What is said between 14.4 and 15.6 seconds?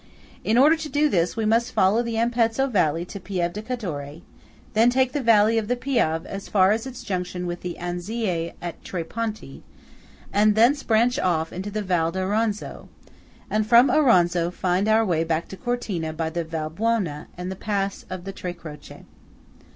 find our way back to